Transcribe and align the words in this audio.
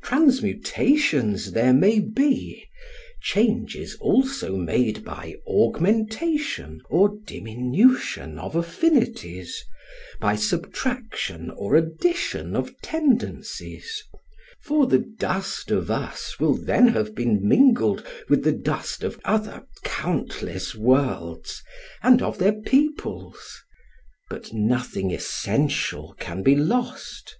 Transmutations 0.00 1.52
there 1.52 1.74
may 1.74 2.00
be; 2.00 2.64
changes 3.20 3.96
also 4.00 4.56
made 4.56 5.04
by 5.04 5.34
augmentation 5.46 6.80
or 6.88 7.18
diminution 7.26 8.38
of 8.38 8.56
affinities, 8.56 9.62
by 10.22 10.36
subtraction 10.36 11.50
or 11.50 11.74
addition 11.76 12.56
of 12.56 12.72
tendencies; 12.80 14.02
for 14.62 14.86
the 14.86 15.00
dust 15.18 15.70
of 15.70 15.90
us 15.90 16.38
will 16.40 16.54
then 16.54 16.86
have 16.88 17.14
been 17.14 17.46
mingled 17.46 18.06
with 18.30 18.42
the 18.42 18.52
dust 18.52 19.04
of 19.04 19.20
other 19.22 19.66
countless 19.82 20.74
worlds 20.74 21.62
and 22.02 22.22
of 22.22 22.38
their 22.38 22.54
peo 22.54 22.88
ples. 22.96 23.62
But 24.30 24.50
nothing 24.50 25.12
essential 25.12 26.14
can 26.18 26.42
be 26.42 26.56
lost. 26.56 27.36